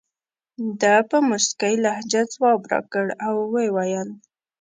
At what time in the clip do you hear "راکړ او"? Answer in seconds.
2.71-3.35